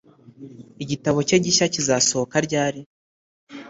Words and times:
Igitabo 0.83 1.17
cye 1.27 1.37
gishya 1.43 1.65
kizasohoka 1.73 2.35
ryari 2.45 2.81